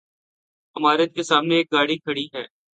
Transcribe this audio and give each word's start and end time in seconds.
عمارت 0.75 1.15
کے 1.15 1.23
سامنے 1.23 1.55
ایک 1.57 1.71
گاڑی 1.73 1.97
کھڑی 1.97 2.25
ہے 2.35 2.43